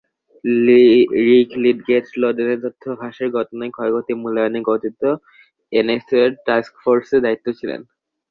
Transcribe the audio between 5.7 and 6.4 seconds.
এনএসএর